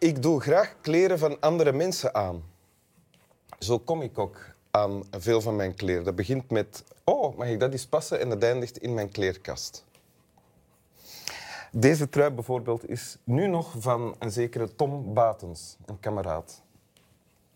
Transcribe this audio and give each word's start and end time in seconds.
Ik 0.00 0.22
doe 0.22 0.40
graag 0.40 0.74
kleren 0.80 1.18
van 1.18 1.40
andere 1.40 1.72
mensen 1.72 2.14
aan. 2.14 2.42
Zo 3.58 3.78
kom 3.78 4.02
ik 4.02 4.18
ook 4.18 4.38
aan 4.70 5.02
veel 5.10 5.40
van 5.40 5.56
mijn 5.56 5.74
kleren. 5.74 6.04
Dat 6.04 6.14
begint 6.16 6.50
met, 6.50 6.84
oh, 7.04 7.36
mag 7.36 7.48
ik 7.48 7.60
dat 7.60 7.72
eens 7.72 7.86
passen? 7.86 8.20
En 8.20 8.28
dat 8.28 8.42
eindigt 8.42 8.78
in 8.78 8.94
mijn 8.94 9.08
kleerkast. 9.10 9.84
Deze 11.72 12.08
trui 12.08 12.30
bijvoorbeeld 12.30 12.88
is 12.88 13.18
nu 13.24 13.46
nog 13.46 13.74
van 13.78 14.14
een 14.18 14.30
zekere 14.30 14.74
Tom 14.74 15.14
Batens, 15.14 15.76
een 15.86 16.00
kameraad. 16.00 16.62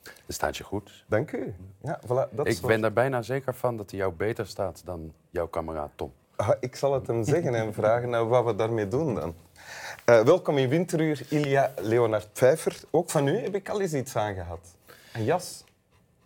Dat 0.03 0.13
staat 0.35 0.57
je 0.57 0.65
goed. 0.65 1.05
Dank 1.09 1.33
u. 1.33 1.55
Ja, 1.83 2.01
voilà, 2.05 2.31
dat 2.31 2.47
Ik 2.47 2.53
soort- 2.57 2.67
ben 2.67 2.85
er 2.85 2.93
bijna 2.93 3.23
zeker 3.23 3.55
van 3.55 3.77
dat 3.77 3.91
hij 3.91 3.99
jou 3.99 4.13
beter 4.13 4.47
staat 4.47 4.83
dan 4.85 5.13
jouw 5.31 5.47
kameraad 5.49 5.91
Tom. 5.95 6.13
Ah, 6.37 6.51
ik 6.61 6.77
zal 6.77 6.95
het 6.95 7.07
hem 7.07 7.25
zeggen 7.25 7.55
en 7.55 7.75
vragen 7.75 8.11
nou, 8.11 8.29
wat 8.29 8.45
we 8.45 8.55
daarmee 8.55 8.89
doen 8.89 9.15
dan. 9.15 9.35
Eh, 10.05 10.21
welkom 10.21 10.59
in 10.59 10.69
Winteruur, 10.69 11.21
Ilja 11.29 11.73
Leonard 11.81 12.33
Pfeiffer. 12.33 12.81
Ook 12.91 13.11
van 13.11 13.27
u 13.29 13.39
heb 13.39 13.55
ik 13.55 13.69
al 13.69 13.81
eens 13.81 13.93
iets 13.95 14.17
aangehad. 14.17 14.59
Een 15.13 15.25
jas. 15.25 15.65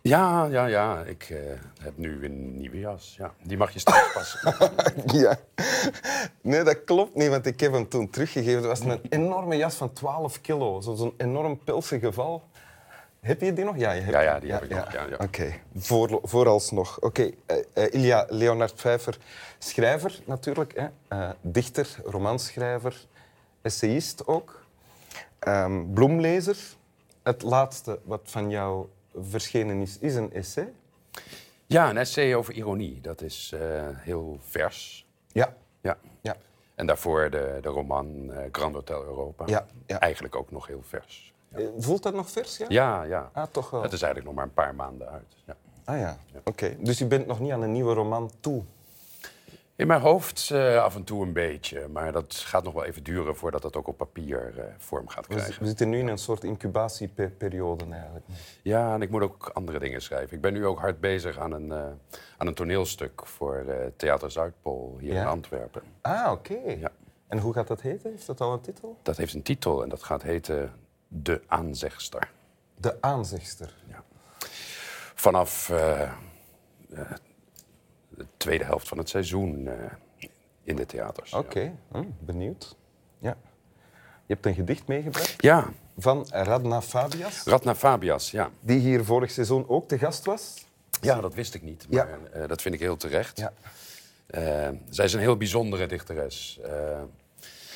Ja, 0.01 0.45
ja, 0.45 0.65
ja. 0.65 1.01
Ik 1.03 1.27
eh, 1.29 1.37
heb 1.81 1.97
nu 1.97 2.25
een 2.25 2.57
nieuwe 2.57 2.79
jas. 2.79 3.15
Ja, 3.17 3.33
die 3.43 3.57
mag 3.57 3.71
je 3.71 3.79
straks 3.79 4.13
passen. 4.13 4.53
Ja. 5.21 5.37
Nee, 6.41 6.63
dat 6.63 6.83
klopt 6.83 7.15
niet, 7.15 7.29
want 7.29 7.45
ik 7.45 7.59
heb 7.59 7.71
hem 7.73 7.87
toen 7.89 8.09
teruggegeven. 8.09 8.55
Het 8.55 8.65
was 8.65 8.79
een 8.79 9.01
enorme 9.09 9.55
jas 9.57 9.75
van 9.75 9.93
12 9.93 10.41
kilo. 10.41 10.81
zo- 10.81 10.95
Zo'n 10.95 11.13
enorm 11.17 11.59
pilsig 11.63 12.01
geval. 12.01 12.43
Heb 13.19 13.41
je 13.41 13.53
die 13.53 13.65
nog? 13.65 13.77
Ja, 13.77 13.91
je 13.91 14.01
hebt 14.01 14.13
Ja, 14.13 14.21
ja, 14.21 14.39
die 14.39 14.51
heb 14.51 14.63
ik 14.63 14.69
nog, 14.69 14.91
ja. 14.91 15.07
Oké, 15.17 15.53
Voor, 15.75 16.19
vooralsnog. 16.23 16.99
Oké, 16.99 17.31
eh, 17.45 17.57
eh, 17.73 17.93
Ilja 17.93 18.25
Leonard 18.29 18.75
Pfeiffer, 18.75 19.17
schrijver 19.57 20.19
natuurlijk. 20.25 20.73
Hè? 20.75 20.87
Eh, 21.07 21.29
dichter, 21.41 21.95
romanschrijver, 22.03 23.05
essayist 23.61 24.27
ook. 24.27 24.65
Ehm, 25.39 25.93
bloemlezer. 25.93 26.57
Het 27.23 27.41
laatste 27.41 27.99
wat 28.03 28.21
van 28.23 28.49
jou 28.49 28.87
verschenen 29.29 29.81
is, 29.81 29.97
is 29.99 30.15
een 30.15 30.33
essay. 30.33 30.73
Ja, 31.65 31.89
een 31.89 31.97
essay 31.97 32.35
over 32.35 32.53
ironie. 32.53 33.01
Dat 33.01 33.21
is 33.21 33.53
heel 33.95 34.39
vers. 34.41 35.07
Ja. 35.31 35.55
Ja. 35.81 35.97
Ja. 36.21 36.35
En 36.75 36.85
daarvoor 36.85 37.29
de, 37.29 37.57
de 37.61 37.69
roman 37.69 38.31
Grand 38.51 38.73
Hotel 38.73 39.03
Europa. 39.03 39.43
Ja, 39.47 39.65
ja. 39.85 39.99
Eigenlijk 39.99 40.35
ook 40.35 40.51
nog 40.51 40.67
heel 40.67 40.83
vers. 40.83 41.33
Eh, 41.51 41.65
Voelt 41.77 42.03
dat 42.03 42.13
nog 42.13 42.29
vers? 42.29 42.57
Ja. 42.57 42.65
Ja, 42.69 43.03
ja. 43.03 43.29
Ah, 43.33 43.43
toch 43.51 43.69
wel. 43.69 43.81
Het 43.81 43.93
is 43.93 44.01
eigenlijk 44.01 44.25
nog 44.25 44.35
maar 44.35 44.45
een 44.45 44.63
paar 44.63 44.75
maanden 44.75 45.09
uit. 45.09 45.35
Ja. 45.45 45.55
Ah 45.83 45.97
ja, 45.99 46.17
oké. 46.43 46.75
Dus 46.79 46.97
je 46.97 47.05
bent 47.05 47.27
nog 47.27 47.39
niet 47.39 47.51
aan 47.51 47.61
een 47.61 47.71
nieuwe 47.71 47.93
roman 47.93 48.31
toe? 48.39 48.63
In 49.75 49.87
mijn 49.87 50.01
hoofd 50.01 50.49
eh, 50.51 50.83
af 50.83 50.95
en 50.95 51.03
toe 51.03 51.23
een 51.25 51.33
beetje. 51.33 51.87
Maar 51.87 52.11
dat 52.11 52.35
gaat 52.35 52.63
nog 52.63 52.73
wel 52.73 52.83
even 52.85 53.03
duren 53.03 53.35
voordat 53.35 53.61
dat 53.61 53.75
ook 53.75 53.87
op 53.87 53.97
papier 53.97 54.53
eh, 54.59 54.65
vorm 54.77 55.07
gaat 55.07 55.27
krijgen. 55.27 55.61
we 55.61 55.67
zitten 55.67 55.89
nu 55.89 55.99
in 55.99 56.07
een 56.07 56.17
soort 56.17 56.43
incubatieperiode 56.43 57.85
eigenlijk. 57.91 58.25
Ja, 58.61 58.93
en 58.93 59.01
ik 59.01 59.09
moet 59.09 59.21
ook 59.21 59.49
andere 59.53 59.79
dingen 59.79 60.01
schrijven. 60.01 60.35
Ik 60.35 60.41
ben 60.41 60.53
nu 60.53 60.65
ook 60.65 60.79
hard 60.79 60.99
bezig 60.99 61.37
aan 61.39 61.51
een, 61.51 61.73
aan 62.37 62.47
een 62.47 62.53
toneelstuk 62.53 63.25
voor 63.25 63.65
Theater 63.95 64.31
Zuidpool 64.31 64.97
hier 64.99 65.13
Ja? 65.13 65.21
in 65.21 65.27
Antwerpen. 65.27 65.81
Ah, 66.01 66.31
oké. 66.31 66.57
Ja. 66.79 66.91
En 67.27 67.37
hoe 67.39 67.53
gaat 67.53 67.67
dat 67.67 67.81
heten? 67.81 68.13
Is 68.13 68.25
dat 68.25 68.41
al 68.41 68.53
een 68.53 68.61
titel? 68.61 68.97
Dat 69.03 69.17
heeft 69.17 69.33
een 69.33 69.41
titel 69.43 69.83
en 69.83 69.89
dat 69.89 70.03
gaat 70.03 70.21
heten 70.21 70.71
De 71.11 71.41
Aanzegster. 71.47 72.31
De 72.75 72.97
aanzegster. 73.01 73.73
Vanaf 75.15 75.69
eh, 75.69 76.01
eh, 76.01 76.09
de 78.09 78.25
tweede 78.37 78.63
helft 78.63 78.87
van 78.87 78.97
het 78.97 79.09
seizoen 79.09 79.67
eh, 79.67 79.73
in 80.63 80.75
de 80.75 80.85
theaters. 80.85 81.33
Oké, 81.33 81.75
hm, 81.91 82.03
benieuwd. 82.19 82.75
Ja. 83.19 83.37
Je 84.25 84.33
hebt 84.33 84.45
een 84.45 84.53
gedicht 84.53 84.87
meegebracht 84.87 85.35
Ja, 85.37 85.67
van 85.97 86.27
Radna 86.29 86.81
Fabias, 86.81 87.43
Radna 87.43 87.75
Fabias, 87.75 88.31
ja. 88.31 88.49
die 88.59 88.79
hier 88.79 89.05
vorig 89.05 89.31
seizoen 89.31 89.67
ook 89.69 89.87
te 89.87 89.97
gast 89.97 90.25
was. 90.25 90.65
Ja, 91.01 91.21
dat 91.21 91.33
wist 91.33 91.53
ik 91.53 91.61
niet, 91.61 91.85
Ja. 91.89 92.03
maar 92.03 92.31
eh, 92.31 92.47
dat 92.47 92.61
vind 92.61 92.75
ik 92.75 92.81
heel 92.81 92.97
terecht. 92.97 93.37
Ja. 93.37 93.53
Zij 94.89 95.05
is 95.05 95.13
een 95.13 95.19
heel 95.19 95.37
bijzondere 95.37 95.85
dichteres. 95.85 96.59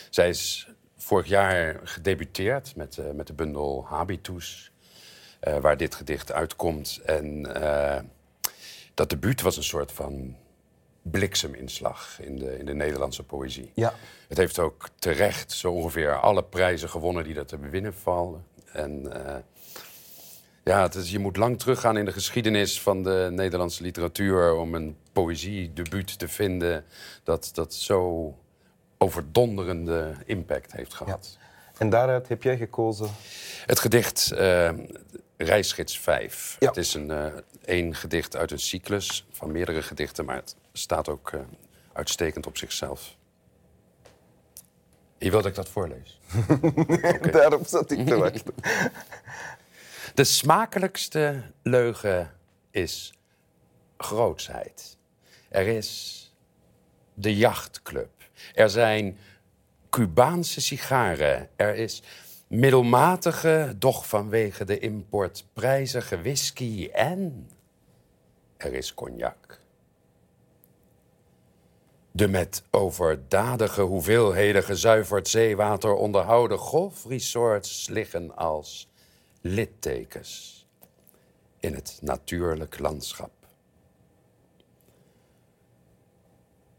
Zij 0.09 0.29
is 0.29 0.69
vorig 1.03 1.27
jaar 1.27 1.79
gedebuteerd 1.83 2.75
met, 2.75 2.97
eh, 2.97 3.11
met 3.11 3.27
de 3.27 3.33
bundel 3.33 3.85
Habitus, 3.87 4.71
eh, 5.39 5.57
waar 5.57 5.77
dit 5.77 5.95
gedicht 5.95 6.31
uitkomt. 6.31 6.99
En 7.05 7.55
eh, 7.55 8.01
dat 8.93 9.09
debuut 9.09 9.41
was 9.41 9.57
een 9.57 9.63
soort 9.63 9.91
van 9.91 10.35
blikseminslag 11.01 12.19
in 12.21 12.37
de, 12.37 12.57
in 12.57 12.65
de 12.65 12.73
Nederlandse 12.73 13.23
poëzie. 13.23 13.71
Ja. 13.73 13.93
Het 14.27 14.37
heeft 14.37 14.59
ook 14.59 14.89
terecht 14.99 15.51
zo 15.51 15.71
ongeveer 15.71 16.19
alle 16.19 16.43
prijzen 16.43 16.89
gewonnen 16.89 17.23
die 17.23 17.35
er 17.35 17.45
te 17.45 17.57
bewinnen 17.57 17.93
vallen. 17.93 18.45
En 18.71 19.11
ja, 20.63 20.81
het 20.81 20.95
is, 20.95 21.11
je 21.11 21.19
moet 21.19 21.37
lang 21.37 21.59
teruggaan 21.59 21.97
in 21.97 22.05
de 22.05 22.11
geschiedenis 22.11 22.81
van 22.81 23.03
de 23.03 23.27
Nederlandse 23.31 23.83
literatuur 23.83 24.53
om 24.55 24.75
een 24.75 24.97
poëziedebuut 25.11 26.19
te 26.19 26.27
vinden 26.27 26.85
dat, 27.23 27.49
dat 27.53 27.73
zo 27.73 28.33
overdonderende 29.03 30.13
impact 30.25 30.71
heeft 30.71 30.91
ja. 30.91 30.97
gehad. 30.97 31.37
En 31.77 31.89
daaruit 31.89 32.27
heb 32.27 32.43
jij 32.43 32.57
gekozen. 32.57 33.09
Het 33.65 33.79
gedicht 33.79 34.31
eh 34.31 34.69
Reisgids 35.37 35.99
5. 35.99 36.55
Ja. 36.59 36.67
Het 36.67 36.77
is 36.77 36.93
een 36.93 37.11
eh, 37.11 37.25
één 37.65 37.95
gedicht 37.95 38.35
uit 38.35 38.51
een 38.51 38.59
cyclus 38.59 39.25
van 39.31 39.51
meerdere 39.51 39.81
gedichten, 39.81 40.25
maar 40.25 40.35
het 40.35 40.55
staat 40.73 41.09
ook 41.09 41.31
eh, 41.31 41.39
uitstekend 41.93 42.47
op 42.47 42.57
zichzelf. 42.57 43.15
Je 45.17 45.29
wilt 45.29 45.43
dat 45.43 45.51
ik 45.51 45.55
dat 45.55 45.69
voorlees? 45.69 46.19
Daarop 47.31 47.67
zat 47.67 47.91
ik 47.91 48.07
te 48.07 48.15
wachten. 48.15 48.53
De 50.13 50.23
smakelijkste 50.23 51.41
leugen 51.63 52.31
is 52.71 53.13
grootsheid. 53.97 54.97
Er 55.49 55.67
is 55.67 56.19
de 57.13 57.35
jachtclub. 57.35 58.22
Er 58.53 58.69
zijn 58.69 59.17
Cubaanse 59.89 60.61
sigaren. 60.61 61.49
Er 61.55 61.75
is 61.75 62.03
middelmatige, 62.47 63.75
doch 63.77 64.07
vanwege 64.07 64.65
de 64.65 64.79
import 64.79 65.45
prijzige 65.53 66.21
whisky. 66.21 66.89
En 66.91 67.49
er 68.57 68.73
is 68.73 68.93
cognac. 68.93 69.59
De 72.11 72.27
met 72.27 72.63
overdadige 72.71 73.81
hoeveelheden 73.81 74.63
gezuiverd 74.63 75.27
zeewater 75.27 75.93
onderhouden 75.93 76.57
golfresorts 76.57 77.87
liggen 77.89 78.35
als 78.35 78.89
littekens 79.41 80.65
in 81.59 81.73
het 81.73 81.99
natuurlijk 82.01 82.79
landschap. 82.79 83.42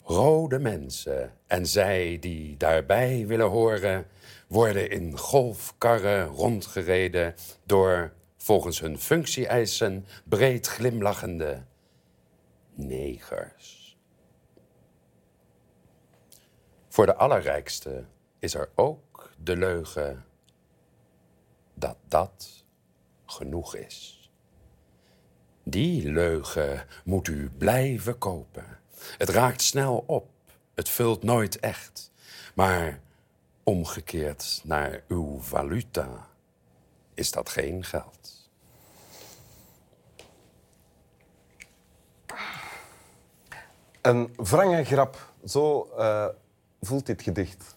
Rode 0.07 0.59
mensen 0.59 1.33
en 1.47 1.67
zij 1.67 2.19
die 2.21 2.57
daarbij 2.57 3.27
willen 3.27 3.49
horen, 3.49 4.07
worden 4.47 4.91
in 4.91 5.19
golfkarren 5.19 6.27
rondgereden 6.27 7.35
door 7.65 8.13
volgens 8.37 8.81
hun 8.81 8.99
functie-eisen 8.99 10.07
breed 10.25 10.67
glimlachende 10.67 11.63
negers. 12.75 13.99
Voor 16.89 17.07
de 17.07 17.15
allerrijkste 17.15 18.05
is 18.39 18.55
er 18.55 18.71
ook 18.75 19.31
de 19.39 19.57
leugen 19.57 20.25
dat 21.75 21.97
dat 22.09 22.65
genoeg 23.27 23.77
is. 23.77 24.31
Die 25.63 26.13
leugen 26.13 26.87
moet 27.05 27.29
u 27.29 27.51
blijven 27.59 28.19
kopen. 28.19 28.83
Het 29.19 29.29
raakt 29.29 29.63
snel 29.63 30.05
op, 30.07 30.29
het 30.75 30.89
vult 30.89 31.23
nooit 31.23 31.61
echt. 31.61 32.11
Maar 32.55 33.01
omgekeerd 33.63 34.61
naar 34.65 35.03
uw 35.09 35.41
valuta 35.41 36.29
is 37.15 37.31
dat 37.31 37.49
geen 37.49 37.85
geld. 37.85 38.49
Een 44.01 44.35
wrange 44.37 44.85
grap. 44.85 45.33
Zo 45.45 45.91
eh, 45.99 46.27
voelt 46.81 47.07
dit 47.07 47.23
gedicht. 47.23 47.77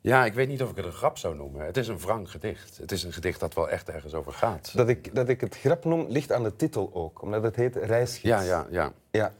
Ja, 0.00 0.24
ik 0.24 0.34
weet 0.34 0.48
niet 0.48 0.62
of 0.62 0.70
ik 0.70 0.76
het 0.76 0.84
een 0.84 0.92
grap 0.92 1.18
zou 1.18 1.36
noemen. 1.36 1.66
Het 1.66 1.76
is 1.76 1.88
een 1.88 1.98
wrang 1.98 2.30
gedicht. 2.30 2.76
Het 2.76 2.92
is 2.92 3.02
een 3.02 3.12
gedicht 3.12 3.40
dat 3.40 3.54
wel 3.54 3.68
echt 3.68 3.88
ergens 3.88 4.14
over 4.14 4.32
gaat. 4.32 4.70
Dat 4.74 4.88
ik, 4.88 5.14
dat 5.14 5.28
ik 5.28 5.40
het 5.40 5.56
grap 5.56 5.84
noem, 5.84 6.06
ligt 6.08 6.32
aan 6.32 6.42
de 6.42 6.56
titel 6.56 6.90
ook. 6.92 7.22
Omdat 7.22 7.42
het 7.42 7.56
heet 7.56 7.76
Reisgids. 7.76 8.22
Ja, 8.22 8.40
ja, 8.40 8.66
ja. 8.70 8.92
ja. 9.10 9.32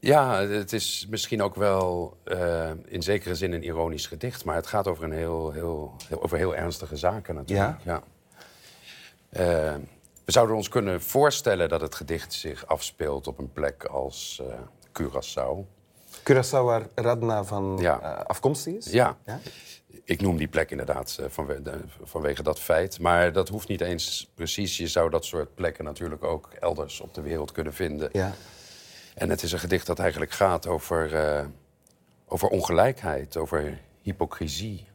Ja, 0.00 0.40
het 0.46 0.72
is 0.72 1.06
misschien 1.10 1.42
ook 1.42 1.54
wel 1.54 2.16
eh, 2.24 2.70
in 2.86 3.02
zekere 3.02 3.34
zin 3.34 3.52
een 3.52 3.62
ironisch 3.64 4.06
gedicht, 4.06 4.44
maar 4.44 4.54
het 4.54 4.66
gaat 4.66 4.86
over, 4.86 5.04
een 5.04 5.12
heel, 5.12 5.50
heel, 5.50 5.94
heel- 6.08 6.22
over 6.22 6.38
heel 6.38 6.54
ernstige 6.56 6.96
zaken 6.96 7.34
natuurlijk. 7.34 7.76
Ja? 7.84 8.02
Eh, 9.28 9.74
we 10.24 10.32
zouden 10.32 10.56
ons 10.56 10.68
kunnen 10.68 11.02
voorstellen 11.02 11.68
dat 11.68 11.80
het 11.80 11.94
gedicht 11.94 12.32
zich 12.32 12.66
afspeelt 12.66 13.26
op 13.26 13.38
een 13.38 13.52
plek 13.52 13.84
als 13.84 14.42
eh 14.48 14.54
Curaçao. 15.02 15.66
Curaçao, 16.30 16.64
waar 16.64 16.86
Radna 16.94 17.44
van 17.44 17.76
Ja. 17.80 18.00
eh, 18.00 18.24
afkomstig 18.24 18.74
is. 18.74 18.86
Ja. 18.90 19.16
Ja? 19.26 19.40
ik 20.04 20.20
noem 20.20 20.36
die 20.36 20.48
plek 20.48 20.70
inderdaad 20.70 21.18
vanwe- 21.28 21.62
de- 21.62 21.80
vanwege 22.02 22.42
dat 22.42 22.58
feit. 22.60 23.00
Maar 23.00 23.32
dat 23.32 23.48
hoeft 23.48 23.68
niet 23.68 23.80
eens 23.80 24.30
precies. 24.34 24.76
Je 24.76 24.86
zou 24.88 25.10
dat 25.10 25.24
soort 25.24 25.54
plekken 25.54 25.84
natuurlijk 25.84 26.24
ook 26.24 26.48
elders 26.60 27.00
op 27.00 27.14
de 27.14 27.20
wereld 27.20 27.52
kunnen 27.52 27.74
vinden. 27.74 28.08
Ja. 28.12 28.32
En 29.18 29.30
het 29.30 29.42
is 29.42 29.52
een 29.52 29.58
gedicht 29.58 29.86
dat 29.86 29.98
eigenlijk 29.98 30.30
gaat 30.30 30.66
over, 30.66 31.14
eh, 31.14 31.44
over 32.26 32.48
ongelijkheid, 32.48 33.36
over 33.36 33.78
hypocrisie. 34.02 34.86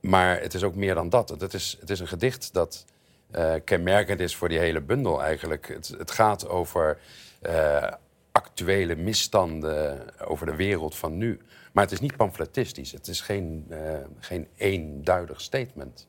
Maar 0.00 0.40
het 0.40 0.54
is 0.54 0.62
ook 0.62 0.74
meer 0.74 0.94
dan 0.94 1.08
dat. 1.08 1.28
Het 1.28 1.54
is, 1.54 1.76
het 1.80 1.90
is 1.90 2.00
een 2.00 2.08
gedicht 2.08 2.52
dat 2.52 2.84
eh, 3.30 3.54
kenmerkend 3.64 4.20
is 4.20 4.36
voor 4.36 4.48
die 4.48 4.58
hele 4.58 4.80
bundel 4.80 5.22
eigenlijk. 5.22 5.68
Het, 5.68 5.94
het 5.98 6.10
gaat 6.10 6.48
over 6.48 6.98
eh, 7.40 7.92
actuele 8.32 8.96
misstanden, 8.96 10.02
over 10.26 10.46
de 10.46 10.56
wereld 10.56 10.96
van 10.96 11.16
nu. 11.16 11.40
Maar 11.72 11.84
het 11.84 11.92
is 11.92 12.00
niet 12.00 12.16
pamfletistisch. 12.16 12.92
Het 12.92 13.08
is 13.08 13.20
geen, 13.20 13.72
geen 14.18 14.48
eenduidig 14.56 15.40
statement. 15.40 16.06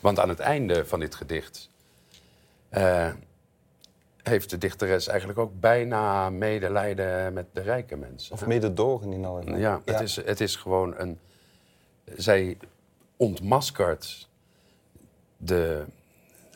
Want 0.00 0.18
aan 0.18 0.28
het 0.28 0.38
einde 0.38 0.86
van 0.86 1.00
dit 1.00 1.14
gedicht 1.14 1.70
heeft 4.28 4.50
de 4.50 4.58
dichteres 4.58 5.06
eigenlijk 5.06 5.38
ook 5.38 5.60
bijna 5.60 6.30
medelijden 6.30 7.32
met 7.32 7.46
de 7.52 7.60
rijke 7.60 7.96
mensen. 7.96 8.32
Of 8.32 8.46
mededogen 8.46 9.12
in 9.12 9.24
alle 9.24 9.42
geval. 9.42 9.58
Ja, 9.58 9.80
Het, 9.84 10.00
is, 10.00 10.16
het 10.16 10.40
is 10.40 10.56
gewoon 10.56 10.94
een. 10.98 11.18
Zij 12.16 12.56
ontmaskert 13.16 14.28
de, 15.36 15.84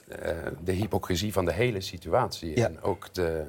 eh, 0.08 0.36
de 0.64 0.72
hypocrisie 0.72 1.32
van 1.32 1.44
de 1.44 1.52
hele 1.52 1.80
situatie. 1.80 2.56
Ja. 2.56 2.64
En 2.64 2.82
ook 2.82 3.14
de, 3.14 3.44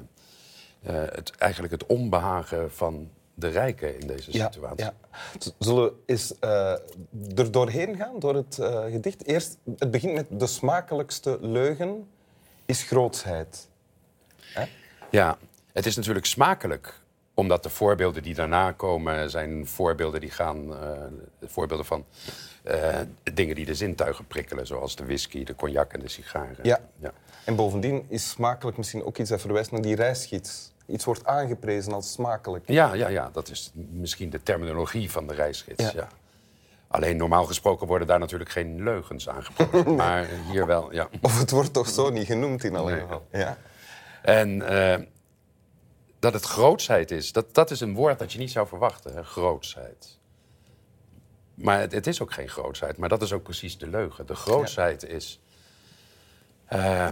eh, 0.82 0.94
het, 0.94 1.30
eigenlijk 1.38 1.72
het 1.72 1.86
onbehagen 1.86 2.72
van 2.72 3.10
de 3.34 3.48
rijken 3.48 4.00
in 4.00 4.06
deze 4.06 4.32
situatie. 4.32 4.84
ja. 4.84 4.94
Zullen 5.58 5.84
we 5.84 5.92
eens 6.06 6.38
eh, 6.38 6.72
er 7.34 7.50
doorheen 7.50 7.96
gaan, 7.96 8.18
door 8.18 8.34
het 8.34 8.58
gedicht? 8.90 9.26
Eerst, 9.26 9.58
het 9.78 9.90
begint 9.90 10.14
met 10.14 10.40
de 10.40 10.46
smakelijkste 10.46 11.38
leugen 11.40 12.08
is 12.66 12.82
grootsheid. 12.82 13.69
Ja, 15.10 15.38
het 15.72 15.86
is 15.86 15.96
natuurlijk 15.96 16.26
smakelijk. 16.26 16.98
Omdat 17.34 17.62
de 17.62 17.68
voorbeelden 17.70 18.22
die 18.22 18.34
daarna 18.34 18.72
komen 18.72 19.30
zijn 19.30 19.66
voorbeelden 19.66 20.20
die 20.20 20.30
gaan. 20.30 20.74
eh, 20.82 20.88
voorbeelden 21.46 21.86
van 21.86 22.04
eh, 22.62 22.98
dingen 23.34 23.54
die 23.54 23.64
de 23.66 23.74
zintuigen 23.74 24.26
prikkelen. 24.26 24.66
Zoals 24.66 24.96
de 24.96 25.04
whisky, 25.04 25.44
de 25.44 25.54
cognac 25.54 25.92
en 25.92 26.00
de 26.00 26.08
sigaren. 26.08 26.56
Ja. 26.62 26.80
ja. 26.98 27.12
En 27.44 27.56
bovendien 27.56 28.04
is 28.08 28.30
smakelijk 28.30 28.76
misschien 28.76 29.04
ook 29.04 29.18
iets 29.18 29.30
dat 29.30 29.40
verwijst 29.40 29.70
naar 29.72 29.82
die 29.82 29.94
reisgids. 29.96 30.72
Iets 30.86 31.04
wordt 31.04 31.26
aangeprezen 31.26 31.92
als 31.92 32.12
smakelijk. 32.12 32.64
Ja, 32.68 32.94
ja, 32.94 33.08
ja, 33.08 33.30
dat 33.32 33.48
is 33.50 33.70
misschien 33.74 34.30
de 34.30 34.42
terminologie 34.42 35.10
van 35.10 35.26
de 35.26 35.34
reisgids. 35.34 35.82
Ja. 35.82 35.90
Ja. 35.94 36.08
Alleen 36.88 37.16
normaal 37.16 37.44
gesproken 37.44 37.86
worden 37.86 38.06
daar 38.06 38.18
natuurlijk 38.18 38.50
geen 38.50 38.82
leugens 38.82 39.28
aangebracht. 39.28 39.86
Maar 39.96 40.26
hier 40.50 40.66
wel, 40.66 40.92
ja. 40.92 41.08
Of 41.20 41.38
het 41.38 41.50
wordt 41.50 41.72
toch 41.72 41.88
zo 41.88 42.10
niet 42.10 42.26
genoemd 42.26 42.64
in 42.64 42.76
alle 42.76 42.90
Nee. 42.90 43.00
geval. 43.00 43.26
Ja. 43.32 43.56
En 44.22 44.62
eh, 44.62 45.06
dat 46.18 46.32
het 46.32 46.44
grootsheid 46.44 47.10
is, 47.10 47.32
dat, 47.32 47.54
dat 47.54 47.70
is 47.70 47.80
een 47.80 47.94
woord 47.94 48.18
dat 48.18 48.32
je 48.32 48.38
niet 48.38 48.50
zou 48.50 48.66
verwachten, 48.66 49.14
hè? 49.14 49.24
grootsheid. 49.24 50.18
Maar 51.54 51.80
het, 51.80 51.92
het 51.92 52.06
is 52.06 52.22
ook 52.22 52.32
geen 52.32 52.48
grootsheid, 52.48 52.96
maar 52.96 53.08
dat 53.08 53.22
is 53.22 53.32
ook 53.32 53.42
precies 53.42 53.78
de 53.78 53.88
leugen. 53.88 54.26
De 54.26 54.34
grootsheid 54.34 55.04
is 55.04 55.40
eh, 56.64 57.08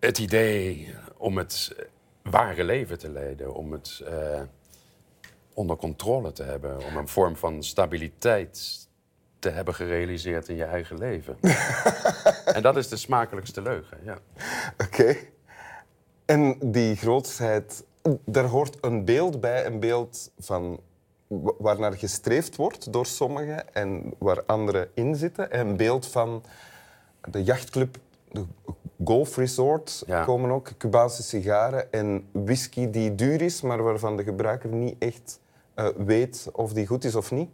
het 0.00 0.18
idee 0.18 0.94
om 1.16 1.38
het 1.38 1.76
ware 2.22 2.64
leven 2.64 2.98
te 2.98 3.10
leiden, 3.10 3.54
om 3.54 3.72
het 3.72 4.02
eh, 4.06 4.40
onder 5.54 5.76
controle 5.76 6.32
te 6.32 6.42
hebben, 6.42 6.84
om 6.84 6.96
een 6.96 7.08
vorm 7.08 7.36
van 7.36 7.62
stabiliteit 7.62 8.88
te 9.38 9.50
hebben 9.50 9.74
gerealiseerd 9.74 10.48
in 10.48 10.56
je 10.56 10.64
eigen 10.64 10.98
leven. 10.98 11.38
en 12.56 12.62
dat 12.62 12.76
is 12.76 12.88
de 12.88 12.96
smakelijkste 12.96 13.62
leugen, 13.62 13.98
ja. 14.04 14.18
Oké. 14.78 15.16
En 16.24 16.56
die 16.60 16.96
grootsheid, 16.96 17.84
daar 18.24 18.44
hoort 18.44 18.76
een 18.80 19.04
beeld 19.04 19.40
bij, 19.40 19.66
een 19.66 19.80
beeld 19.80 20.30
van 20.38 20.80
wa- 21.26 21.52
waarnaar 21.58 21.92
gestreefd 21.92 22.56
wordt 22.56 22.92
door 22.92 23.06
sommigen 23.06 23.74
en 23.74 24.14
waar 24.18 24.42
anderen 24.46 24.88
in 24.94 25.16
zitten. 25.16 25.58
Een 25.58 25.76
beeld 25.76 26.06
van 26.06 26.44
de 27.30 27.42
jachtclub, 27.42 27.96
de 28.30 28.44
golfresort 29.04 30.02
Ja. 30.06 30.24
komen 30.24 30.50
ook, 30.50 30.70
Cubaanse 30.78 31.22
sigaren 31.22 31.92
en 31.92 32.28
whisky 32.32 32.90
die 32.90 33.14
duur 33.14 33.42
is, 33.42 33.60
maar 33.60 33.82
waarvan 33.82 34.16
de 34.16 34.22
gebruiker 34.24 34.70
niet 34.70 34.96
echt 34.98 35.40
eh, 35.74 35.86
weet 35.96 36.48
of 36.52 36.72
die 36.72 36.86
goed 36.86 37.04
is 37.04 37.14
of 37.14 37.30
niet. 37.30 37.48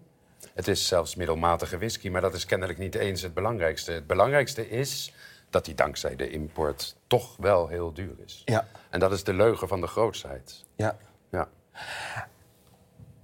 Het 0.55 0.69
is 0.69 0.87
zelfs 0.89 1.15
middelmatige 1.15 1.79
whisky, 1.79 2.09
maar 2.09 2.21
dat 2.21 2.35
is 2.35 2.47
kennelijk 2.47 2.79
niet 2.79 2.95
eens 2.95 3.23
het 3.23 3.35
belangrijkste. 3.35 3.93
Het 3.93 4.07
belangrijkste 4.07 4.69
is 4.71 5.15
dat 5.50 5.64
die 5.64 5.75
dankzij 5.75 6.17
de 6.17 6.31
import 6.31 6.97
toch 7.06 7.37
wel 7.37 7.69
heel 7.69 7.93
duur 7.93 8.14
is. 8.25 8.43
Ja. 8.44 8.69
En 8.91 9.00
dat 9.00 9.12
is 9.12 9.25
de 9.25 9.32
leugen 9.32 9.69
van 9.69 9.81
de 9.81 9.87
grootsheid. 9.87 10.64
Ja. 10.76 10.97
Ja. 11.31 11.49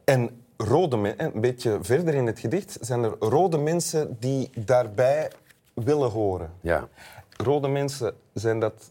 En 0.04 0.42
rode 0.56 1.14
een 1.16 1.40
beetje 1.40 1.78
verder 1.80 2.14
in 2.14 2.26
het 2.26 2.38
gedicht 2.38 2.78
zijn 2.80 3.02
er 3.04 3.14
rode 3.18 3.58
mensen 3.58 4.16
die 4.20 4.50
daarbij 4.54 5.30
willen 5.74 6.10
horen. 6.10 6.52
ja. 6.60 6.88
Rode 7.38 7.68
mensen 7.68 8.14
zijn 8.32 8.60
dat. 8.60 8.90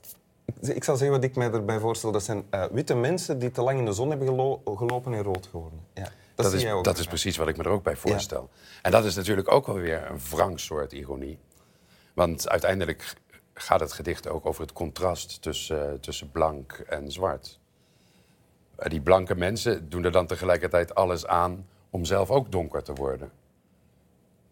Ik 0.61 0.83
zal 0.83 0.95
zeggen 0.95 1.15
wat 1.15 1.23
ik 1.25 1.35
mij 1.35 1.51
erbij 1.51 1.79
voorstel. 1.79 2.11
Dat 2.11 2.23
zijn 2.23 2.45
eh, 2.49 2.63
witte 2.71 2.95
mensen 2.95 3.39
die 3.39 3.51
te 3.51 3.61
lang 3.61 3.79
in 3.79 3.85
de 3.85 3.91
zon 3.93 4.09
hebben 4.09 4.27
gelo- 4.27 4.61
gelopen 4.75 5.13
en 5.13 5.23
rood 5.23 5.47
geworden. 5.47 5.79
Ja, 5.93 6.09
dat, 6.35 6.53
is, 6.53 6.65
dat 6.81 6.97
is 6.97 7.05
precies 7.05 7.37
wat 7.37 7.47
ik 7.47 7.57
me 7.57 7.63
er 7.63 7.69
ook 7.69 7.83
bij 7.83 7.95
voorstel. 7.95 8.49
En 8.81 8.91
dat 8.91 9.05
is 9.05 9.15
natuurlijk 9.15 9.51
ook 9.51 9.65
wel 9.65 9.75
weer 9.75 10.09
een 10.09 10.19
wrang 10.29 10.59
soort 10.59 10.91
ironie. 10.91 11.39
Want 12.13 12.49
uiteindelijk 12.49 13.13
gaat 13.57 13.79
het 13.79 13.93
gedicht 13.93 14.27
ook 14.27 14.45
over 14.45 14.61
het 14.61 14.73
contrast 14.73 15.41
tussen, 15.41 15.89
eh, 15.91 15.99
tussen 15.99 16.31
blank 16.31 16.71
en 16.71 17.11
zwart. 17.11 17.59
Eh, 18.75 18.89
Die 18.89 19.01
blanke 19.01 19.35
mensen 19.35 19.89
doen 19.89 20.03
er 20.03 20.11
dan 20.11 20.27
tegelijkertijd 20.27 20.95
alles 20.95 21.27
aan 21.27 21.67
om 21.89 22.05
zelf 22.05 22.29
ook 22.29 22.51
donker 22.51 22.83
te 22.83 22.93
worden. 22.93 23.31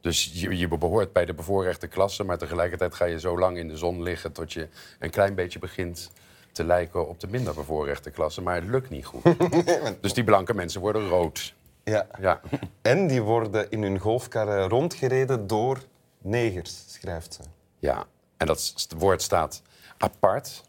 Dus 0.01 0.31
je, 0.33 0.57
je 0.57 0.67
behoort 0.67 1.13
bij 1.13 1.25
de 1.25 1.33
bevoorrechte 1.33 1.87
klasse, 1.87 2.23
maar 2.23 2.37
tegelijkertijd 2.37 2.95
ga 2.95 3.05
je 3.05 3.19
zo 3.19 3.39
lang 3.39 3.57
in 3.57 3.67
de 3.67 3.77
zon 3.77 4.03
liggen 4.03 4.31
tot 4.31 4.53
je 4.53 4.67
een 4.99 5.09
klein 5.09 5.35
beetje 5.35 5.59
begint 5.59 6.11
te 6.51 6.63
lijken 6.63 7.07
op 7.07 7.19
de 7.19 7.27
minder 7.27 7.53
bevoorrechte 7.53 8.11
klasse. 8.11 8.41
Maar 8.41 8.55
het 8.55 8.67
lukt 8.67 8.89
niet 8.89 9.05
goed. 9.05 9.21
dus 10.01 10.13
die 10.13 10.23
blanke 10.23 10.53
mensen 10.53 10.81
worden 10.81 11.07
rood. 11.07 11.53
Ja. 11.83 12.07
Ja. 12.19 12.41
En 12.81 13.07
die 13.07 13.21
worden 13.21 13.69
in 13.69 13.81
hun 13.81 13.99
golfkarren 13.99 14.69
rondgereden 14.69 15.47
door 15.47 15.79
negers, 16.21 16.83
schrijft 16.93 17.33
ze. 17.33 17.41
ja. 17.79 18.05
En 18.37 18.47
dat 18.47 18.87
woord 18.97 19.21
staat 19.21 19.61
apart, 19.97 20.63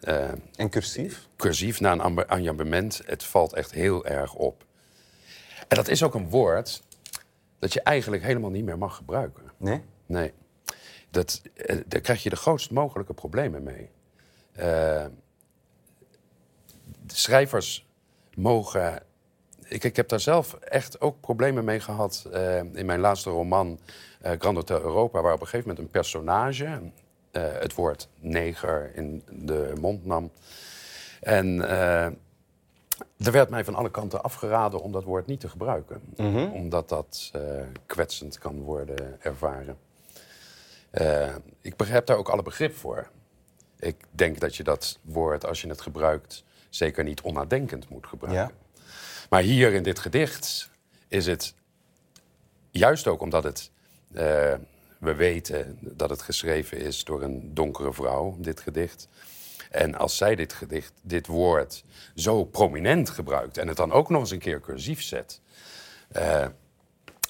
eh, 0.00 0.28
En 0.56 0.70
cursief. 0.70 1.28
cursief 1.36 1.80
na 1.80 1.92
een 1.92 2.00
ambe- 2.00 2.26
enjambement. 2.26 3.00
Het 3.04 3.24
valt 3.24 3.52
echt 3.52 3.70
heel 3.70 4.06
erg 4.06 4.34
op. 4.34 4.64
En 5.68 5.76
dat 5.76 5.88
is 5.88 6.02
ook 6.02 6.14
een 6.14 6.28
woord 6.30 6.82
dat 7.58 7.72
je 7.72 7.80
eigenlijk 7.82 8.22
helemaal 8.22 8.50
niet 8.50 8.64
meer 8.64 8.78
mag 8.78 8.96
gebruiken. 8.96 9.42
Nee? 9.56 9.82
Nee. 10.06 10.32
Dat, 11.10 11.42
eh, 11.54 11.76
daar 11.86 12.00
krijg 12.00 12.22
je 12.22 12.30
de 12.30 12.36
grootst 12.36 12.70
mogelijke 12.70 13.14
problemen 13.14 13.62
mee. 13.62 13.90
Eh, 14.52 15.06
de 17.06 17.14
schrijvers 17.14 17.86
mogen. 18.34 19.02
Ik, 19.68 19.84
ik 19.84 19.96
heb 19.96 20.08
daar 20.08 20.20
zelf 20.20 20.54
echt 20.54 21.00
ook 21.00 21.20
problemen 21.20 21.64
mee 21.64 21.80
gehad 21.80 22.26
eh, 22.32 22.58
in 22.58 22.86
mijn 22.86 23.00
laatste 23.00 23.30
roman 23.30 23.78
eh 24.20 24.32
Grand 24.38 24.56
Hotel 24.56 24.80
Europa, 24.80 25.20
waar 25.20 25.32
op 25.32 25.40
een 25.40 25.46
gegeven 25.46 25.68
moment 25.68 25.86
een 25.86 25.92
personage 25.92 26.80
eh, 27.30 27.42
het 27.52 27.74
woord 27.74 28.08
neger 28.20 28.90
in 28.94 29.22
de 29.30 29.72
mond 29.80 30.04
nam. 30.04 30.30
En 31.20 31.68
er 33.18 33.32
werd 33.32 33.50
mij 33.50 33.64
van 33.64 33.74
alle 33.74 33.90
kanten 33.90 34.22
afgeraden 34.22 34.80
om 34.80 34.92
dat 34.92 35.04
woord 35.04 35.26
niet 35.26 35.40
te 35.40 35.48
gebruiken, 35.48 36.00
omdat 36.52 36.88
dat 36.88 37.32
kwetsend 37.86 38.38
kan 38.38 38.60
worden 38.60 39.16
ervaren. 39.20 39.78
Ik 41.60 41.74
heb 41.84 42.06
daar 42.06 42.16
ook 42.16 42.28
alle 42.28 42.42
begrip 42.42 42.74
voor. 42.74 43.08
Ik 43.78 43.96
denk 44.10 44.40
dat 44.40 44.56
je 44.56 44.62
dat 44.62 44.98
woord, 45.02 45.46
als 45.46 45.60
je 45.62 45.68
het 45.68 45.80
gebruikt, 45.80 46.44
zeker 46.68 47.04
niet 47.04 47.20
onnadenkend 47.20 47.88
moet 47.88 48.06
gebruiken. 48.06 48.54
Maar 49.30 49.42
hier 49.42 49.72
in 49.72 49.82
dit 49.82 49.98
gedicht 49.98 50.70
is 51.08 51.26
het 51.26 51.54
juist 52.70 53.06
ook 53.06 53.20
omdat 53.20 53.44
het. 53.44 53.70
eh, 54.14 54.54
we 54.98 55.14
weten 55.14 55.78
dat 55.80 56.10
het 56.10 56.22
geschreven 56.22 56.78
is 56.78 57.04
door 57.04 57.22
een 57.22 57.54
donkere 57.54 57.92
vrouw, 57.92 58.36
dit 58.38 58.60
gedicht. 58.60 59.08
En 59.70 59.94
als 59.94 60.16
zij 60.16 60.34
dit 60.34 60.52
gedicht, 60.52 60.92
dit 61.02 61.26
woord, 61.26 61.84
zo 62.14 62.44
prominent 62.44 63.10
gebruikt 63.10 63.58
en 63.58 63.68
het 63.68 63.76
dan 63.76 63.92
ook 63.92 64.08
nog 64.10 64.20
eens 64.20 64.30
een 64.30 64.38
keer 64.38 64.60
cursief 64.60 65.02
zet. 65.02 65.40
eh, 66.08 66.46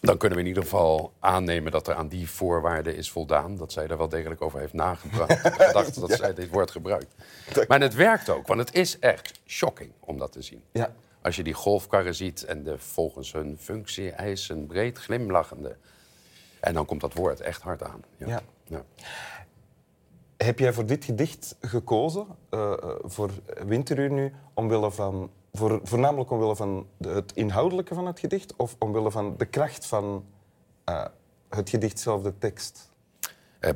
dan 0.01 0.17
kunnen 0.19 0.39
we 0.39 0.45
in 0.45 0.49
ieder 0.51 0.63
geval 0.63 1.13
aannemen 1.21 1.73
dat 1.73 1.89
er 1.89 1.95
aan 1.95 2.09
die 2.09 2.31
voorwaarden 2.31 2.97
is 2.97 3.11
voldaan. 3.11 3.57
Dat 3.57 3.73
zij 3.73 3.87
er 3.87 3.99
wel 3.99 4.09
degelijk 4.09 4.43
over 4.43 4.61
heeft 4.61 4.73
nagedacht 4.73 5.41
gedacht 5.63 6.01
dat 6.01 6.11
zij 6.13 6.35
dit 6.35 6.49
woord 6.51 6.71
gebruikt. 6.71 7.15
Maar 7.69 7.81
het 7.81 7.95
werkt 7.95 8.29
ook, 8.29 8.47
want 8.47 8.61
het 8.61 8.75
is 8.75 8.99
echt 8.99 9.41
shocking 9.47 9.93
om 10.01 10.19
dat 10.19 10.33
te 10.33 10.43
zien. 10.43 10.63
Ja. 10.73 10.95
Als 11.27 11.37
je 11.37 11.43
die 11.43 11.55
golfkarren 11.55 12.15
ziet 12.15 12.45
en 12.45 12.63
de 12.63 12.79
volgens 12.79 13.33
hun 13.33 13.59
functie 13.59 14.11
eisen 14.11 14.67
breed 14.67 14.99
glimlachende. 14.99 15.77
En 16.61 16.75
dan 16.75 16.87
komt 16.87 17.01
dat 17.01 17.15
woord 17.15 17.41
echt 17.41 17.63
hard 17.63 17.83
aan. 17.83 18.03
Ja. 18.17 18.43
ja. 18.65 18.85
Heb 20.37 20.59
jij 20.59 20.73
voor 20.73 20.87
dit 20.87 21.05
gedicht 21.05 21.57
gekozen, 21.61 22.27
eh, 22.49 22.73
eh, 22.73 22.91
voor 23.03 23.31
Winteruur 23.67 24.11
nu, 24.11 24.33
omwille 24.55 24.91
van, 24.91 25.31
voor, 25.53 25.81
voornamelijk 25.83 26.31
omwille 26.31 26.57
van 26.57 26.87
de- 26.97 27.09
het 27.09 27.33
inhoudelijke 27.33 27.95
van 27.95 28.07
het 28.07 28.21
gedicht 28.21 28.57
of 28.57 28.77
omwille 28.79 29.11
van 29.11 29.37
de 29.37 29.47
kracht 29.47 29.87
van 29.87 30.25
eh, 30.85 31.05
het 31.49 31.71
gedicht 31.71 31.99
zelf, 31.99 32.23
de 32.23 32.39
tekst? 32.39 32.93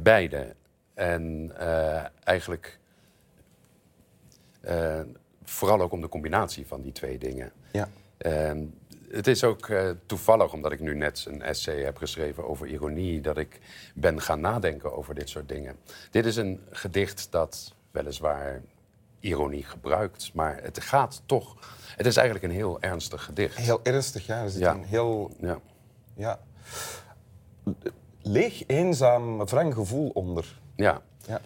Beide. 0.03 0.55
En 0.95 1.53
eigenlijk 2.25 2.79
vooral 5.51 5.81
ook 5.81 5.93
om 5.93 6.01
de 6.01 6.09
combinatie 6.09 6.67
van 6.67 6.83
die 6.83 6.93
twee 6.93 7.19
dingen. 7.19 7.53
Ja. 7.73 7.89
Ehm, 8.19 8.65
het 9.11 9.27
is 9.27 9.45
ook 9.45 9.69
eh, 9.69 9.91
toevallig, 10.07 10.53
omdat 10.53 10.73
ik 10.73 10.81
nu 10.81 10.95
net 10.95 11.25
een 11.29 11.43
essay 11.43 11.81
heb 11.83 11.97
geschreven 11.97 12.49
over 12.49 12.67
ironie, 12.67 13.21
dat 13.21 13.37
ik 13.39 13.61
ben 13.95 14.21
gaan 14.21 14.41
nadenken 14.41 14.97
over 14.97 15.15
dit 15.15 15.29
soort 15.29 15.49
dingen. 15.49 15.77
Dit 16.11 16.27
is 16.27 16.37
een 16.37 16.61
gedicht 16.71 17.27
dat 17.31 17.75
weliswaar 17.91 18.61
ironie 19.21 19.65
gebruikt, 19.65 20.31
maar 20.35 20.63
het 20.63 20.81
gaat 20.81 21.23
toch. 21.27 21.57
Het 21.97 22.07
is 22.07 22.17
eigenlijk 22.17 22.47
een 22.47 22.59
heel 22.59 22.81
ernstig 22.81 23.25
gedicht. 23.25 23.57
Heel 23.57 23.81
ernstig, 23.83 24.27
ja. 24.27 24.43
Er 24.43 24.51
zit 24.51 24.61
Ja. 24.61 24.73
een 24.75 24.85
heel 24.85 25.31
Ja. 25.41 25.59
ja, 26.15 26.41
leeg, 28.23 28.63
eenzaam, 28.67 29.45
wrang 29.47 29.75
gevoel 29.75 30.09
onder. 30.15 30.61
ja. 30.77 31.03
Ja. 31.27 31.41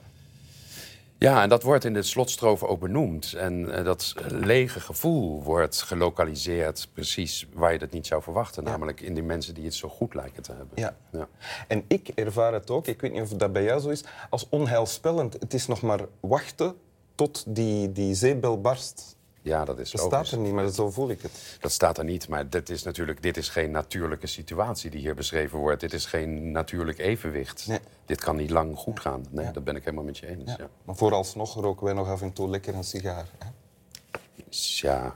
Ja, 1.18 1.42
en 1.42 1.48
dat 1.48 1.62
wordt 1.62 1.84
in 1.84 1.92
de 1.92 2.02
slotstrofe 2.02 2.66
ook 2.66 2.80
benoemd. 2.80 3.32
En 3.32 3.74
eh, 3.76 3.84
dat 3.84 4.14
lege 4.28 4.80
gevoel 4.80 5.42
wordt 5.42 5.82
gelokaliseerd 5.82 6.88
precies 6.92 7.46
waar 7.52 7.72
je 7.72 7.78
dat 7.78 7.90
niet 7.90 8.06
zou 8.06 8.22
verwachten. 8.22 8.64
Namelijk 8.64 9.00
in 9.00 9.14
die 9.14 9.22
mensen 9.22 9.54
die 9.54 9.64
het 9.64 9.74
zo 9.74 9.88
goed 9.88 10.14
lijken 10.14 10.42
te 10.42 10.50
hebben. 10.52 10.70
Ja. 10.74 10.96
Ja. 11.12 11.28
En 11.68 11.84
ik 11.88 12.08
ervaar 12.08 12.52
het 12.52 12.70
ook, 12.70 12.86
ik 12.86 13.00
weet 13.00 13.12
niet 13.12 13.22
of 13.22 13.28
dat 13.28 13.52
bij 13.52 13.64
jou 13.64 13.80
zo 13.80 13.88
is, 13.88 14.04
als 14.30 14.46
onheilspellend. 14.48 15.32
Het 15.32 15.54
is 15.54 15.66
nog 15.66 15.82
maar 15.82 16.00
wachten 16.20 16.74
tot 17.14 17.44
die, 17.46 17.92
die 17.92 18.14
zeebel 18.14 18.60
barst. 18.60 19.16
Ja, 19.42 19.64
dat 19.64 19.78
is 19.78 19.90
Dat 19.90 20.00
logisch. 20.00 20.28
staat 20.28 20.38
er 20.38 20.44
niet, 20.44 20.52
maar 20.52 20.68
zo 20.68 20.90
voel 20.90 21.10
ik 21.10 21.22
het. 21.22 21.56
Dat 21.60 21.72
staat 21.72 21.98
er 21.98 22.04
niet, 22.04 22.28
maar 22.28 22.48
dit 22.50 22.70
is 22.70 22.82
natuurlijk 22.82 23.22
dit 23.22 23.36
is 23.36 23.48
geen 23.48 23.70
natuurlijke 23.70 24.26
situatie 24.26 24.90
die 24.90 25.00
hier 25.00 25.14
beschreven 25.14 25.58
wordt. 25.58 25.80
Dit 25.80 25.92
is 25.92 26.06
geen 26.06 26.50
natuurlijk 26.52 26.98
evenwicht. 26.98 27.66
Nee. 27.66 27.78
Dit 28.06 28.20
kan 28.20 28.36
niet 28.36 28.50
lang 28.50 28.76
goed 28.76 29.00
gaan. 29.00 29.24
Nee, 29.30 29.50
dat 29.50 29.64
ben 29.64 29.76
ik 29.76 29.84
helemaal 29.84 30.04
met 30.04 30.18
je 30.18 30.26
eens. 30.26 30.50
Ja. 30.50 30.56
Ja. 30.58 30.68
Maar 30.84 30.96
vooralsnog 30.96 31.54
roken 31.54 31.84
wij 31.84 31.94
nog 31.94 32.08
af 32.08 32.22
en 32.22 32.32
toe 32.32 32.48
lekker 32.48 32.74
een 32.74 32.84
sigaar. 32.84 33.26
Hè? 33.38 33.48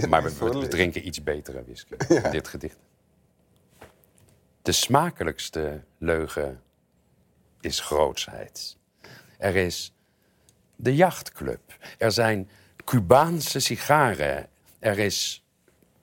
Je 0.00 0.06
maar 0.08 0.22
we, 0.22 0.66
drinken 0.68 1.06
iets 1.06 1.22
betere 1.22 1.64
whisky. 1.64 1.94
in 2.08 2.30
Dit 2.38 2.48
gedicht. 2.48 2.76
De 4.62 4.72
smakelijkste 4.72 5.84
leugen 5.98 6.62
is 7.60 7.80
grootsheid. 7.80 8.76
Er 9.38 9.56
is 9.56 9.94
de 10.76 10.94
jachtclub. 10.94 11.60
Er 11.98 12.12
zijn 12.12 12.50
Cubaanse 12.84 13.60
sigaren. 13.60 14.48
Er 14.78 14.98
is 14.98 15.44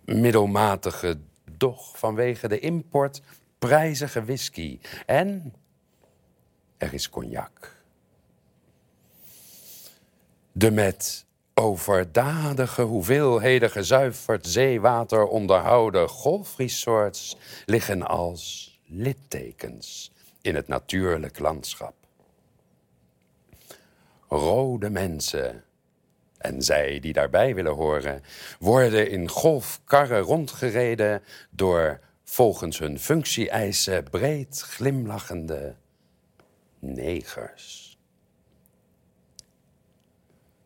middelmatige, 0.05 1.19
doch 1.51 1.97
vanwege 1.97 2.47
de 2.47 2.59
import 2.59 3.21
prijzige 3.65 4.25
whisky. 4.25 4.79
En 5.05 5.53
er 6.77 6.93
is 6.93 7.09
cognac. 7.09 7.75
De 10.51 10.71
met 10.71 11.25
overdadige 11.53 12.81
hoeveelheden 12.81 13.69
gezuiverd 13.69 14.47
zeewater 14.47 15.27
onderhouden 15.27 16.09
golfresorts 16.09 17.37
liggen 17.65 18.07
als 18.07 18.73
littekens 18.85 20.11
in 20.41 20.55
het 20.55 20.67
natuurlijk 20.67 21.39
landschap. 21.39 21.95
Rode 24.27 24.89
mensen 24.89 25.63
en 26.37 26.61
zij 26.61 26.99
die 26.99 27.13
daarbij 27.13 27.55
willen 27.55 27.73
horen, 27.73 28.23
worden 28.59 29.09
in 29.09 29.29
golfkarren 29.29 30.21
rondgereden 30.21 31.23
door 31.49 31.99
volgens 32.25 32.79
hun 32.79 32.99
functie-eisen 32.99 34.03
breed 34.03 34.61
glimlachende 34.61 35.75
negers. 36.79 37.97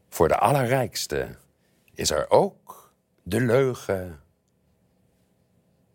Voor 0.10 0.28
de 0.28 0.38
allerrijkste 0.38 1.36
is 1.94 2.12
er 2.12 2.30
ook 2.30 2.94
de 3.24 3.42
leugen 3.42 4.22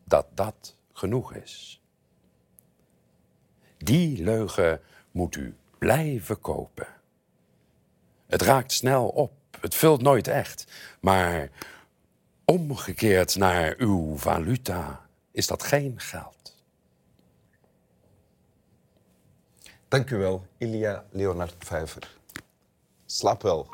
dat 0.04 0.26
dat 0.34 0.76
genoeg 0.92 1.34
is. 1.34 1.82
Die 3.76 4.22
leugen 4.22 4.80
moet 5.10 5.36
u 5.36 5.56
blijven 5.78 6.40
kopen. 6.40 6.86
Het 8.26 8.42
raakt 8.42 8.72
snel 8.72 9.08
op, 9.08 9.32
het 9.60 9.74
vult 9.74 10.02
nooit 10.02 10.28
echt, 10.28 10.66
maar 11.00 11.50
omgekeerd 12.44 13.36
naar 13.36 13.74
uw 13.78 14.16
valuta 14.16 15.03
is 15.34 15.46
dat 15.46 15.62
geen 15.62 16.00
geld. 16.00 16.56
Dank 19.88 20.10
u 20.10 20.16
wel, 20.16 20.46
Ilia 20.58 21.04
Leonard 21.10 21.54
Vijver. 21.58 22.16
Slaap 23.06 23.42
wel. 23.42 23.68